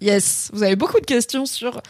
[0.00, 1.80] Yes, vous avez beaucoup de questions sur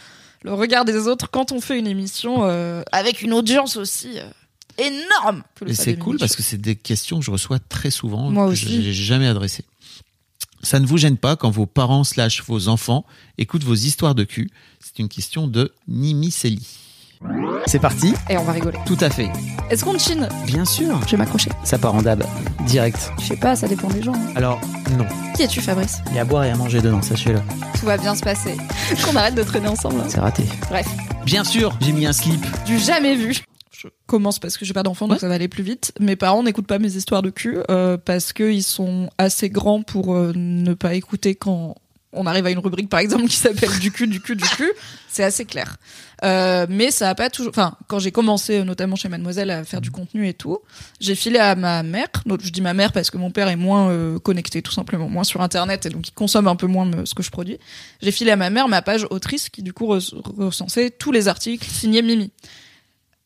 [0.43, 4.29] le regard des autres quand on fait une émission euh, avec une audience aussi euh,
[4.77, 5.43] énorme.
[5.65, 8.51] Et c'est cool parce que c'est des questions que je reçois très souvent, Moi que
[8.51, 8.65] aussi.
[8.81, 9.65] je n'ai jamais adressées.
[10.63, 13.05] Ça ne vous gêne pas quand vos parents slash vos enfants
[13.37, 14.49] écoutent vos histoires de cul?
[14.79, 16.65] C'est une question de Nimi Seli.
[17.65, 18.77] C'est parti Et on va rigoler.
[18.85, 19.29] Tout à fait.
[19.69, 20.99] Est-ce qu'on chine Bien sûr.
[21.05, 21.49] Je vais m'accrocher.
[21.63, 22.23] Ça part en dab.
[22.65, 23.11] Direct.
[23.19, 24.13] Je sais pas, ça dépend des gens.
[24.13, 24.33] hein.
[24.35, 24.59] Alors,
[24.97, 25.05] non.
[25.35, 27.39] Qui es-tu, Fabrice Il y a à boire et à manger dedans, sachez-le.
[27.79, 28.55] Tout va bien se passer.
[29.05, 29.99] Qu'on arrête de traîner ensemble.
[30.01, 30.05] hein.
[30.07, 30.43] C'est raté.
[30.69, 30.87] Bref,
[31.25, 32.45] Bien sûr, j'ai mis un slip.
[32.65, 33.35] du jamais vu.
[33.71, 35.19] Je commence parce que j'ai pas d'enfant, donc Ouais.
[35.19, 35.93] ça va aller plus vite.
[35.99, 40.15] Mes parents n'écoutent pas mes histoires de cul euh, parce qu'ils sont assez grands pour
[40.15, 41.75] euh, ne pas écouter quand
[42.17, 44.71] on arrive à une rubrique, par exemple, qui s'appelle du cul, du cul, du cul.
[45.07, 45.77] C'est assez clair.
[46.23, 47.51] Euh, mais ça a pas toujours.
[47.51, 50.59] Enfin, quand j'ai commencé, euh, notamment chez Mademoiselle, à faire du contenu et tout,
[50.99, 52.07] j'ai filé à ma mère.
[52.25, 55.07] Donc, je dis ma mère parce que mon père est moins euh, connecté, tout simplement,
[55.09, 57.59] moins sur Internet, et donc il consomme un peu moins ce que je produis.
[58.01, 61.27] J'ai filé à ma mère ma page autrice qui, du coup, re- recensait tous les
[61.27, 62.31] articles signés Mimi.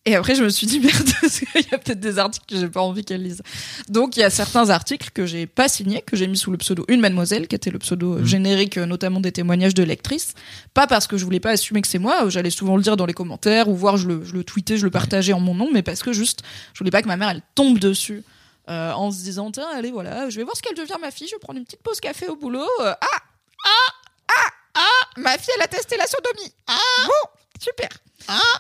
[0.06, 1.10] Et après, je me suis dit, merde,
[1.56, 3.44] il y a peut-être des articles que j'ai pas envie qu'elle lise.
[3.88, 6.58] Donc, il y a certains articles que j'ai pas signés, que j'ai mis sous le
[6.58, 10.34] pseudo Une Mademoiselle, qui était le pseudo euh, générique, euh, notamment des témoignages de lectrices.
[10.74, 12.98] Pas parce que je voulais pas assumer que c'est moi, euh, j'allais souvent le dire
[12.98, 15.54] dans les commentaires, ou voir je le, je le tweetais, je le partageais en mon
[15.54, 16.42] nom, mais parce que juste,
[16.74, 18.24] je voulais pas que ma mère, elle tombe dessus.
[18.70, 21.28] euh, en se disant, tiens, allez, voilà, je vais voir ce qu'elle devient, ma fille,
[21.28, 22.62] je vais prendre une petite pause café au boulot.
[22.82, 23.18] euh, ah,
[23.66, 23.92] ah,
[24.30, 26.54] ah, ah, ma fille, elle a testé la sodomie.
[26.68, 27.30] Ah, bon,
[27.62, 27.90] super.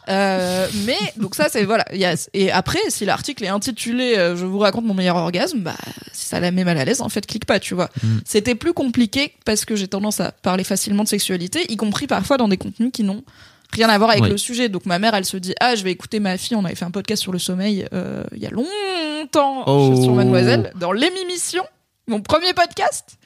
[0.10, 1.86] Euh, mais donc ça c'est voilà.
[2.34, 5.76] et après si l'article est intitulé euh, Je vous raconte mon meilleur orgasme, bah
[6.12, 7.90] si ça la met mal à l'aise en fait clique pas tu vois.
[8.04, 8.18] Mm.
[8.26, 12.38] C'était plus compliqué parce que j'ai tendance à parler facilement de sexualité, y compris parfois
[12.38, 13.24] dans des contenus qui n'ont
[13.72, 14.30] rien à voir avec Oui.
[14.30, 14.68] le sujet.
[14.68, 16.56] Donc ma mère elle se dit ah je vais écouter ma fille.
[16.58, 20.02] On avait fait un podcast sur le sommeil euh, il y a longtemps Oh.
[20.04, 21.64] sur Mademoiselle dans l'émission
[22.08, 23.18] mon premier podcast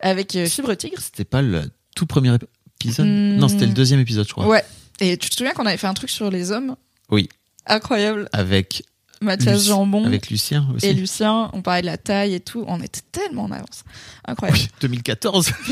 [0.00, 1.00] avec euh, Fibre Tigre.
[1.00, 1.62] C'était pas le
[1.96, 2.34] tout premier
[2.80, 3.06] épisode?
[3.06, 3.36] Hmm.
[3.36, 4.46] Non, c'était le deuxième épisode, je crois.
[4.46, 4.64] Ouais.
[5.04, 6.76] Et tu te souviens qu'on avait fait un truc sur les hommes
[7.10, 7.28] Oui.
[7.66, 8.28] Incroyable.
[8.32, 8.84] Avec,
[9.20, 10.86] Mathias Luc- Jambon avec Lucien aussi.
[10.86, 12.64] et Lucien, on parlait de la taille et tout.
[12.68, 13.82] On était tellement en avance.
[14.26, 14.60] Incroyable.
[14.60, 15.50] Oui, 2014.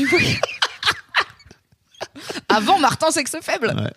[2.49, 3.73] Avant Martin Sexe Faible.
[3.75, 3.91] Ouais.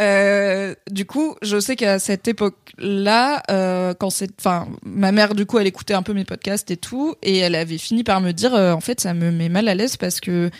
[0.00, 5.44] Euh, du coup, je sais qu'à cette époque-là, euh, quand c'est, enfin, ma mère, du
[5.44, 8.32] coup, elle écoutait un peu mes podcasts et tout, et elle avait fini par me
[8.32, 10.50] dire, euh, en fait, ça me met mal à l'aise parce que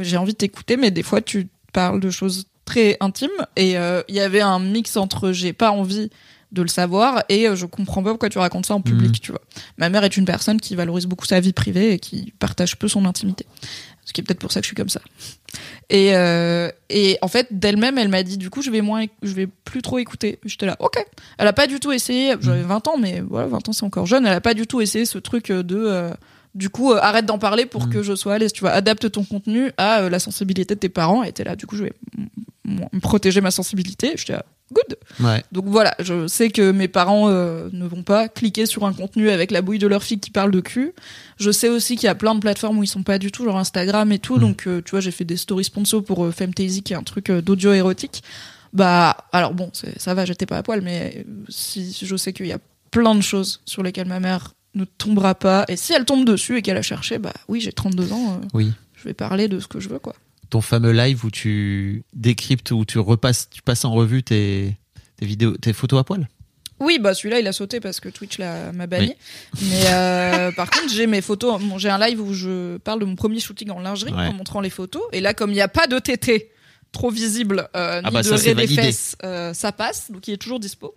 [0.00, 4.02] j'ai envie de t'écouter, mais des fois, tu parles de choses très intimes, et euh,
[4.08, 6.10] il y avait un mix entre j'ai pas envie
[6.52, 9.18] de le savoir et euh, je comprends pas pourquoi tu racontes ça en public, Mhm.
[9.20, 9.40] tu vois.
[9.78, 12.88] Ma mère est une personne qui valorise beaucoup sa vie privée et qui partage peu
[12.88, 13.46] son intimité.
[14.04, 15.00] Ce qui est peut-être pour ça que je suis comme ça.
[15.90, 19.32] Et, euh, et en fait, d'elle-même, elle m'a dit, du coup, je vais moins, je
[19.32, 20.38] vais plus trop écouter.
[20.44, 20.96] J'étais là, ok.
[21.38, 24.06] Elle a pas du tout essayé, j'avais 20 ans, mais voilà, 20 ans c'est encore
[24.06, 26.10] jeune, elle a pas du tout essayé ce truc de,
[26.56, 27.90] du coup, euh, arrête d'en parler pour Mm.
[27.90, 30.80] que je sois à l'aise, tu vois, adapte ton contenu à euh, la sensibilité de
[30.80, 31.22] tes parents.
[31.22, 31.92] Et était là, du coup, je vais
[33.02, 34.12] protéger ma sensibilité.
[34.16, 34.96] J'étais là, good.
[35.20, 35.42] Ouais.
[35.52, 39.30] Donc voilà, je sais que mes parents euh, ne vont pas cliquer sur un contenu
[39.30, 40.92] avec la bouille de leur fille qui parle de cul.
[41.38, 43.44] Je sais aussi qu'il y a plein de plateformes où ils sont pas du tout,
[43.44, 44.36] genre Instagram et tout.
[44.36, 44.40] Mm.
[44.40, 47.02] Donc euh, tu vois, j'ai fait des stories sponsor pour euh, Femtasy qui est un
[47.02, 48.22] truc euh, d'audio érotique.
[48.72, 52.52] Bah alors bon, ça va, j'étais pas à poil, mais si je sais qu'il y
[52.52, 52.58] a
[52.92, 55.64] plein de choses sur lesquelles ma mère ne tombera pas.
[55.68, 58.72] Et si elle tombe dessus et qu'elle a cherché, bah oui, j'ai 32 ans, Oui.
[58.94, 60.14] je vais parler de ce que je veux, quoi.
[60.50, 64.76] Ton fameux live où tu décryptes, où tu repasses, tu passes en revue tes,
[65.16, 66.28] tes vidéos, tes photos à poil?
[66.80, 69.14] Oui, bah celui-là il a sauté parce que Twitch l'a- m'a banni.
[69.62, 71.60] Mais euh, par contre, j'ai mes photos.
[71.62, 74.26] bon, j'ai un live où je parle de mon premier shooting en lingerie Ouais.
[74.28, 75.02] en montrant les photos.
[75.12, 76.50] Et là, comme il n'y a pas de tété
[76.90, 80.10] trop visible euh, Ah ni bah de ça, des fesses, euh, ça passe.
[80.10, 80.94] Donc il est toujours dispo.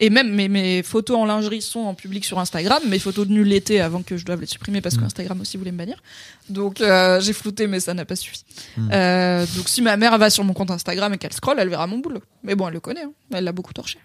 [0.00, 2.80] Et même mes, mes photos en lingerie sont en public sur Instagram.
[2.88, 5.04] Mes photos de nul l'été avant que je doive les supprimer parce Mm.
[5.04, 6.00] Instagram aussi voulait me bannir.
[6.48, 8.44] Donc euh, j'ai flouté, mais ça n'a pas suffi.
[8.76, 8.90] Mm.
[8.92, 11.86] Euh, donc si ma mère va sur mon compte Instagram et qu'elle scrolle, elle verra
[11.88, 12.20] mon boule.
[12.44, 13.02] Mais bon, elle le connaît.
[13.02, 13.12] hein.
[13.32, 13.98] Elle l'a beaucoup torché.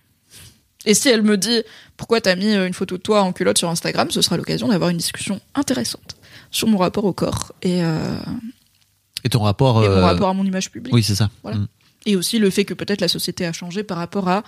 [0.86, 1.62] Et si elle me dit
[1.95, 4.68] pourquoi t'as mis euh, une photo de toi en culotte sur Instagram, ce sera l'occasion
[4.68, 6.16] d'avoir une discussion intéressante
[6.51, 8.16] sur mon rapport au corps et, euh,
[9.24, 9.84] Et ton rapport.
[9.84, 10.94] et mon rapport à mon image publique.
[10.94, 11.30] Oui, c'est ça.
[11.44, 11.60] Voilà.
[11.60, 11.68] Mm.
[12.07, 14.44] Et aussi le fait que peut-être la société a changé par rapport à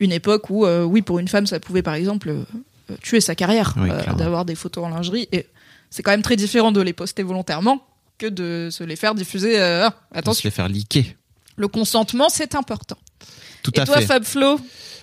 [0.00, 2.44] une époque où, euh, oui, pour une femme, ça pouvait par exemple euh,
[3.02, 5.28] tuer sa carrière Oui, euh, d'avoir des photos en lingerie.
[5.32, 5.46] Et
[5.90, 7.84] c'est quand même très différent de les poster volontairement
[8.18, 9.60] que de se les faire diffuser.
[9.60, 9.92] ah,
[10.26, 11.16] On se les faire liquer.
[11.56, 12.98] le consentement, c'est important.
[13.62, 14.06] Tout et à toi, fait.
[14.06, 14.60] Fab Flo?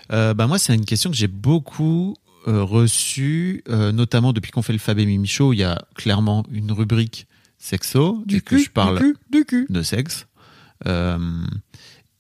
[0.10, 2.16] Bah moi, c'est une question que j'ai beaucoup
[2.46, 5.54] reçue, notamment depuis qu'on fait le Fab et Mimi Show.
[5.54, 7.26] Il y a clairement une rubrique
[7.58, 9.66] sexo, et que je parle du cul, du cul.
[9.70, 10.28] de sexe.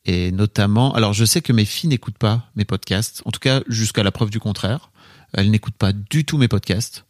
[0.05, 3.61] Et notamment, alors je sais que mes filles n'écoutent pas mes podcasts, en tout cas
[3.67, 4.89] jusqu'à la preuve du contraire.
[5.33, 7.03] Elles n'écoutent pas du tout mes podcasts.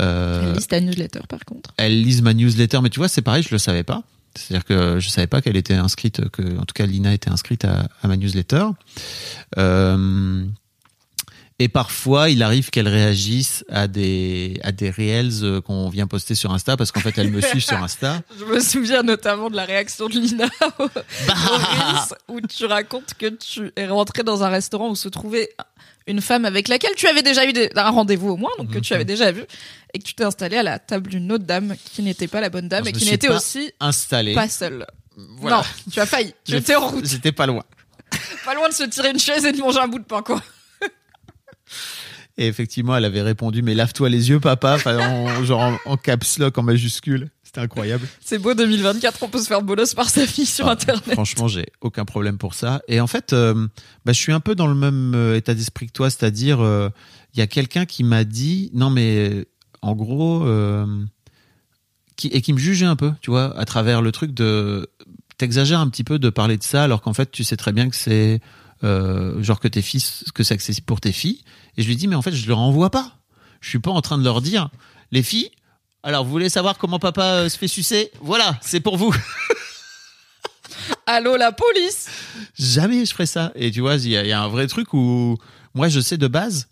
[0.00, 1.74] Euh, Elle liste ta newsletter, par contre.
[1.76, 4.02] elles lisent ma newsletter, mais tu vois, c'est pareil, je le savais pas.
[4.34, 7.64] C'est-à-dire que je savais pas qu'elle était inscrite, que en tout cas Lina était inscrite
[7.64, 8.66] à, à ma newsletter.
[9.58, 10.44] Euh,
[11.60, 16.34] et parfois, il arrive qu'elle réagisse à des à des reels euh, qu'on vient poster
[16.34, 18.22] sur Insta parce qu'en fait, elles me suivent sur Insta.
[18.38, 20.44] Je me souviens notamment de la réaction de Lina
[20.78, 20.86] au,
[21.26, 25.08] Bah au Reels, où tu racontes que tu es rentré dans un restaurant où se
[25.08, 25.50] trouvait
[26.06, 28.78] une femme avec laquelle tu avais déjà eu des- un rendez-vous au moins, donc que
[28.78, 29.42] tu avais déjà vu,
[29.92, 32.48] et que tu t'es installé à la table d'une autre dame qui n'était pas la
[32.48, 34.32] bonne dame Alors, et qui n'était aussi Installé.
[34.34, 34.86] pas seule.
[35.16, 35.56] Voilà.
[35.58, 35.62] Non,
[35.92, 36.32] tu as failli.
[36.44, 37.04] Tu étais en route.
[37.04, 37.62] J'étais pas loin.
[38.46, 40.40] Pas loin de se tirer une chaise et de manger un bout de pain, quoi.
[42.38, 44.74] Et effectivement, elle avait répondu Mais lave-toi les yeux, papa.
[44.76, 47.28] Enfin, en, genre en, en caps lock, en majuscule.
[47.42, 48.06] C'était incroyable.
[48.20, 51.14] C'est beau 2024, on peut se faire bolos par sa fille sur Ah, Internet.
[51.14, 52.82] Franchement, j'ai aucun problème pour ça.
[52.88, 53.66] Et en fait, euh,
[54.04, 56.90] bah, je suis un peu dans le même euh, état d'esprit que toi, c'est-à-dire, euh,
[57.32, 59.46] il y a quelqu'un qui m'a dit, non mais,
[59.80, 60.46] en gros,
[62.16, 64.90] qui, et qui me jugeait un peu, tu vois, à travers le truc de,
[65.38, 67.88] t'exagères un petit peu de parler de ça, alors qu'en fait, tu sais très bien
[67.88, 68.40] que c'est,
[68.84, 71.42] euh, genre que tes fils, que c'est accessible pour tes filles.
[71.76, 73.16] Et je lui dis, mais en fait, je leur envoie pas.
[73.60, 74.70] Je suis pas en train de leur dire,
[75.10, 75.50] les filles.
[76.02, 78.10] Alors, vous voulez savoir comment papa euh, se fait sucer?
[78.20, 79.14] Voilà, c'est pour vous.
[81.06, 82.08] Allô, la police?
[82.58, 83.52] Jamais je ferais ça.
[83.54, 85.36] Et tu vois, il y, y a un vrai truc où
[85.74, 86.68] moi je sais de base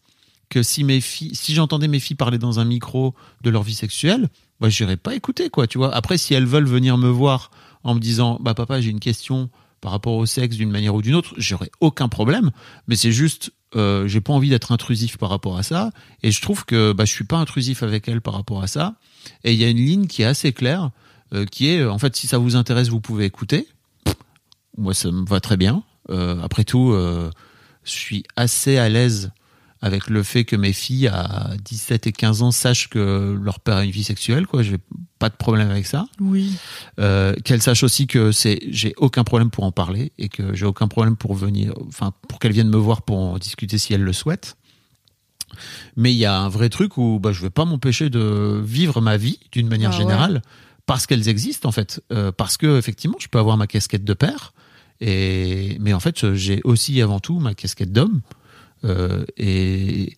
[0.48, 3.74] que si mes filles, si j'entendais mes filles parler dans un micro de leur vie
[3.74, 4.28] sexuelle,
[4.60, 5.94] bah j'irais pas écouter quoi, tu vois.
[5.94, 7.50] Après, si elles veulent venir me voir
[7.82, 9.50] en me disant, bah papa, j'ai une question
[9.80, 12.50] par rapport au sexe d'une manière ou d'une autre, j'aurais aucun problème.
[12.88, 15.90] Mais c'est juste, euh, j'ai pas envie d'être intrusif par rapport à ça.
[16.22, 18.94] Et je trouve que bah je suis pas intrusif avec elles par rapport à ça.
[19.44, 20.90] Et il y a une ligne qui est assez claire,
[21.34, 23.66] euh, qui est, en fait, si ça vous intéresse, vous pouvez écouter.
[24.76, 25.82] Moi, ça me va très bien.
[26.10, 27.30] Euh, après tout, euh,
[27.84, 29.30] je suis assez à l'aise
[29.82, 33.76] avec le fait que mes filles à 17 et 15 ans sachent que leur père
[33.76, 34.46] a une vie sexuelle.
[34.46, 34.78] Quoi, j'ai
[35.18, 36.06] pas de problème avec ça.
[36.20, 36.52] Oui.
[36.98, 40.64] Euh, qu'elles sachent aussi que c'est, j'ai aucun problème pour en parler et que j'ai
[40.66, 44.02] aucun problème pour venir, enfin, pour qu'elles viennent me voir pour en discuter si elles
[44.02, 44.56] le souhaitent.
[45.96, 49.00] Mais il y a un vrai truc où bah, je vais pas m'empêcher de vivre
[49.00, 50.00] ma vie d'une manière Ah ouais.
[50.02, 50.42] générale
[50.86, 54.14] parce qu'elles existent en fait, Euh, parce que effectivement, je peux avoir ma casquette de
[54.14, 54.52] père,
[55.00, 58.20] et mais en fait, j'ai aussi avant tout ma casquette d'homme,
[59.36, 60.16] et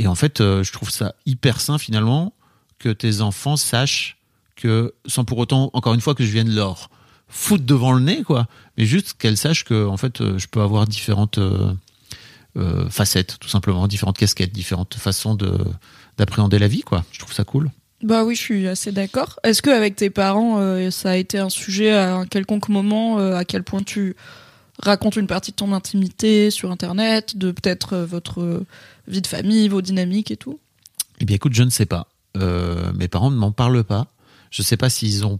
[0.00, 2.32] et en fait, euh, je trouve ça hyper sain finalement
[2.78, 4.16] que tes enfants sachent
[4.56, 6.88] que sans pour autant, encore une fois, que je vienne leur
[7.28, 8.46] foutre devant le nez, quoi,
[8.78, 11.70] mais juste qu'elles sachent que en fait, euh, je peux avoir différentes euh,
[12.56, 15.52] euh, facettes, tout simplement, différentes casquettes, différentes façons de
[16.16, 17.04] d'appréhender la vie, quoi.
[17.12, 17.70] Je trouve ça cool.
[18.02, 19.38] Bah oui, je suis assez d'accord.
[19.44, 23.18] Est-ce que avec tes parents, euh, ça a été un sujet à un quelconque moment,
[23.18, 24.16] euh, à quel point tu
[24.82, 28.66] racontes une partie de ton intimité sur Internet, de peut-être euh, votre euh,
[29.08, 30.58] vie de famille, vos dynamiques et tout?
[31.20, 32.08] Eh bien, écoute, je ne sais pas.
[32.36, 34.12] Euh, mes parents ne m'en parlent pas.
[34.50, 35.38] Je ne sais pas s'ils ont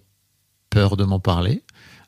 [0.68, 1.62] peur de m'en parler.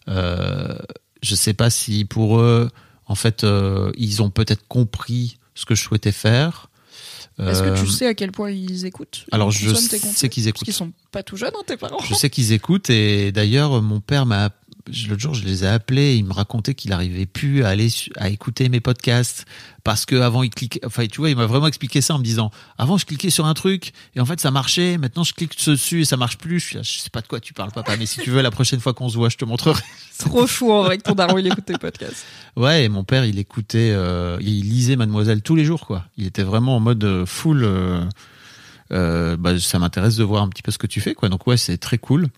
[0.08, 0.76] Euh,
[1.22, 2.70] je ne sais pas si pour eux,
[3.06, 6.68] en fait, euh, ils ont peut-être compris ce que je souhaitais faire.
[7.38, 10.64] Est-ce que tu sais à quel point ils écoutent Alors, je sais qu'ils Parce écoutent.
[10.64, 14.00] qu'ils sont pas tout jeunes, hein, tes parents Je sais qu'ils écoutent et d'ailleurs mon
[14.00, 14.50] père m'a
[15.08, 18.28] l'autre jour je les ai appelés, il me racontait qu'il arrivait plus à aller à
[18.28, 19.44] écouter mes podcasts
[19.84, 22.24] parce que avant il cliquait enfin tu vois, il m'a vraiment expliqué ça en me
[22.24, 25.56] disant avant je cliquais sur un truc et en fait ça marchait, maintenant je clique
[25.66, 26.60] dessus et ça marche plus.
[26.60, 28.42] Je, suis là, je sais pas de quoi tu parles papa, mais si tu veux
[28.42, 29.82] la prochaine fois qu'on se voit, je te montrerai.
[30.18, 32.24] Trop chou en vrai que ton daron il écoute tes podcasts.
[32.56, 36.04] Ouais, et mon père, il écoutait, euh, il lisait Mademoiselle tous les jours, quoi.
[36.16, 37.64] Il était vraiment en mode euh, full.
[37.64, 38.04] euh,
[38.92, 41.28] euh, bah, ça m'intéresse de voir un petit peu ce que tu fais, quoi.
[41.28, 42.28] Donc ouais, c'est très cool.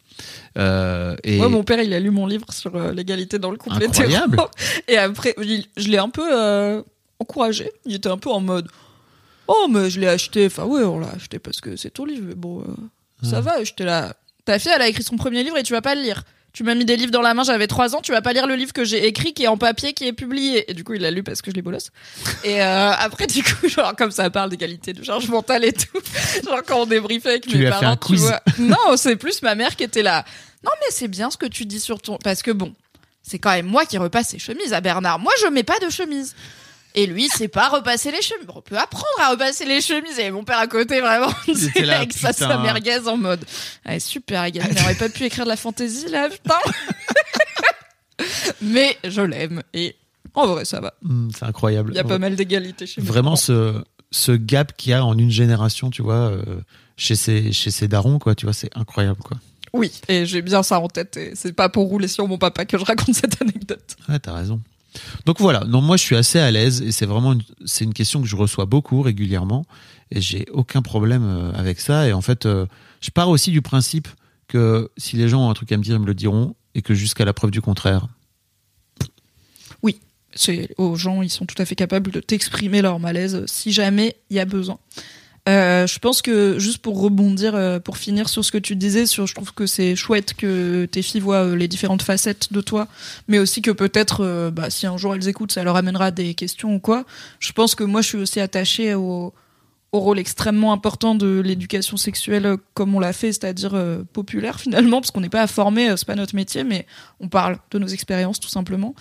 [0.59, 3.57] Euh, et Moi, mon père, il a lu mon livre sur euh, l'égalité dans le
[3.57, 4.35] couple Incroyable.
[4.35, 4.49] hétéro.
[4.89, 6.83] Et après, il- je l'ai un peu
[7.19, 7.71] encouragé.
[7.85, 8.69] Il était un peu en mode
[9.47, 10.47] Oh, mais je l'ai acheté.
[10.47, 12.25] Enfin, ouais, on l'a acheté parce que c'est ton livre.
[12.29, 12.65] Mais bon,
[13.23, 13.63] ça va.
[13.65, 14.15] J'étais là.
[14.45, 16.23] Ta fille, elle a écrit son premier livre et tu vas pas le lire.
[16.55, 18.47] Tu m'as mis des livres dans la main, j'avais 3 ans, tu vas pas lire
[18.47, 20.71] le livre que j'ai écrit qui est en papier, qui est publié.
[20.71, 21.91] Et du coup, il l'a lu parce que je l'ai bolosse.
[22.45, 25.99] Et euh, après, du coup, genre, comme ça parle d'égalité de charge mentale et tout,
[26.45, 28.41] genre quand on débriefait avec Tu mes lui as fait parents, un tu vois.
[28.61, 30.25] Non, c'est plus ma mère qui était là.
[30.63, 32.19] Non, mais c'est bien ce que tu dis sur ton.
[32.23, 32.73] Parce que bon,
[33.23, 35.19] c'est quand même moi qui repasse ses chemises à Bernard.
[35.19, 36.37] Moi, je mets pas de chemise.
[36.97, 38.47] Et lui, c'est pas repasser les chemises.
[38.55, 40.19] On peut apprendre à repasser les chemises.
[40.19, 42.63] Et mon père à côté, vraiment, c'est là, avec sa, sa putain.
[42.63, 43.45] merguez en mode.
[43.85, 44.47] Ouais, super.
[44.47, 46.55] Il n'aurait pas pu écrire de la fantaisie, là, putain.
[48.63, 49.63] Mais je l'aime.
[49.73, 49.97] Et
[50.35, 50.95] en vrai, ça va.
[51.05, 51.91] Hum, c'est incroyable.
[51.93, 53.11] Il y a pas mal d'égalité chez moi.
[53.11, 53.83] Vraiment ce,
[54.13, 56.43] ce gap qu'il y a en une génération, tu vois, euh,
[56.97, 59.37] chez ces, chez ces darons, quoi, tu vois, c'est incroyable, quoi.
[59.73, 61.17] Oui, et j'ai bien ça en tête.
[61.17, 63.97] Et c'est pas pour rouler sur mon papa que je raconte cette anecdote.
[64.09, 64.61] Ouais, t'as raison.
[65.27, 67.95] Donc voilà, donc moi je suis assez à l'aise et c'est vraiment une, c'est une
[67.95, 69.65] question que je reçois beaucoup régulièrement
[70.11, 72.67] et j'ai aucun problème euh, avec ça et en fait euh,
[73.01, 74.09] je pars aussi du principe
[74.47, 76.83] que si les gens ont un truc à me dire ils me le diront et
[76.83, 78.07] que jusqu'à la preuve du contraire.
[80.35, 84.17] c'est aux gens, ils sont tout à fait capables de t'exprimer leur malaise si jamais
[84.31, 84.79] il y a besoin.
[85.47, 89.05] Euh, je pense que juste pour rebondir, euh, pour finir sur ce que tu disais,
[89.05, 92.61] sur, je trouve que c'est chouette que tes filles voient euh, les différentes facettes de
[92.63, 92.89] toi,
[93.29, 96.33] mais aussi que peut-être, euh, bah, si un jour elles écoutent, ça leur amènera des
[96.35, 97.05] questions ou quoi.
[97.41, 99.35] Je pense que moi, je suis aussi attachée au,
[99.95, 103.81] au rôle extrêmement important de l'éducation sexuelle euh, comme on l'a fait, c'est-à-dire
[104.13, 106.85] populaire finalement, parce qu'on n'est pas euh, c'est pas notre métier, mais
[107.21, 108.95] on parle de nos expériences tout simplement.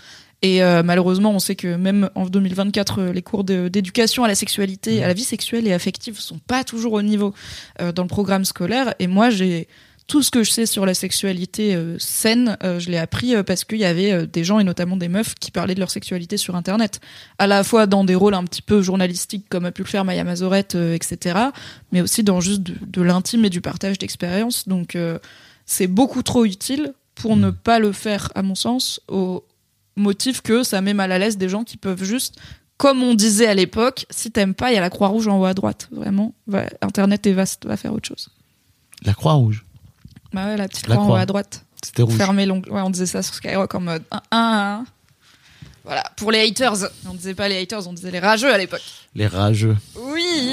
[0.43, 4.35] Et euh, malheureusement, on sait que même en 2024, euh, les cours d'éducation à la
[4.35, 7.33] sexualité, à la vie sexuelle et affective sont pas toujours au niveau
[7.81, 8.93] euh, dans le programme scolaire.
[8.99, 9.67] Et moi, j'ai
[10.07, 13.43] tout ce que je sais sur la sexualité euh, saine, euh, je l'ai appris euh,
[13.43, 16.37] parce qu'il y avait des gens et notamment des meufs qui parlaient de leur sexualité
[16.37, 16.99] sur Internet,
[17.39, 20.03] à la fois dans des rôles un petit peu journalistiques comme a pu le faire
[20.05, 21.39] Maya Mazorette, etc.,
[21.91, 24.67] mais aussi dans juste de, de l'intime et du partage d'expériences.
[24.67, 24.97] Donc
[25.65, 29.43] c'est beaucoup trop utile pour ne pas le faire, à mon sens, au
[29.95, 32.35] motif que ça met mal à l'aise des gens qui peuvent juste,
[32.77, 35.39] comme on disait à l'époque, si t'aimes pas, il y a la croix rouge en
[35.39, 35.87] haut à droite.
[35.91, 38.29] Vraiment, va- Internet est vaste, va faire autre chose.
[39.03, 39.63] La croix rouge,
[40.33, 41.19] Bah ouais, la petite La croix en haut croix.
[41.21, 41.65] à droite.
[41.83, 42.17] c'était rouge.
[42.17, 44.85] Ouais, on disait ça sur Skyrock en mode 1 1
[45.83, 46.89] Voilà, pour les haters.
[47.09, 48.81] On disait pas les haters, on disait les rageux à l'époque.
[49.15, 49.75] Les rageux.
[49.97, 50.52] Oui